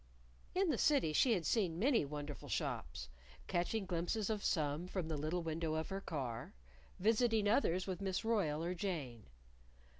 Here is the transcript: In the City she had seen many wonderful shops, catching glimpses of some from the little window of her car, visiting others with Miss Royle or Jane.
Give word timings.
In 0.55 0.69
the 0.71 0.79
City 0.79 1.13
she 1.13 1.33
had 1.33 1.45
seen 1.45 1.77
many 1.77 2.05
wonderful 2.05 2.49
shops, 2.49 3.07
catching 3.45 3.85
glimpses 3.85 4.31
of 4.31 4.43
some 4.43 4.87
from 4.87 5.07
the 5.07 5.15
little 5.15 5.43
window 5.43 5.75
of 5.75 5.89
her 5.89 6.01
car, 6.01 6.55
visiting 6.97 7.47
others 7.47 7.85
with 7.85 8.01
Miss 8.01 8.25
Royle 8.25 8.63
or 8.63 8.73
Jane. 8.73 9.27